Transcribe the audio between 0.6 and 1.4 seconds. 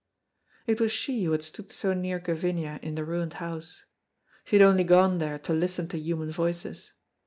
It was she who